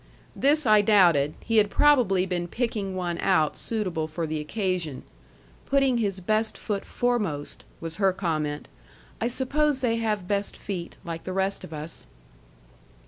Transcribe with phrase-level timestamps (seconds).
[0.35, 5.03] This I doubted; he had probably been picking one out suitable for the occasion.
[5.67, 8.67] "Putting his best foot foremost," was her comment;
[9.21, 12.07] "I suppose they have best feet, like the rest of us."